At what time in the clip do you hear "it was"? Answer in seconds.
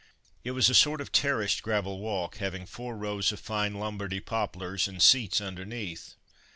0.43-0.67